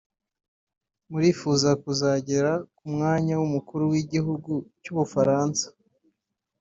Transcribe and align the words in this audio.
Murifuza 1.09 1.69
kuzagera 1.83 2.51
ku 2.75 2.85
mwanya 2.93 3.33
w’umukuru 3.39 3.83
w’igihugu 3.93 4.51
cy’Ubufaransa 4.81 5.65